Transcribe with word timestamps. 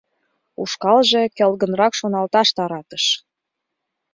Ушкалже 0.61 1.21
келгынрак 1.37 1.93
шоналташ 1.99 2.49
таратыш. 2.55 3.05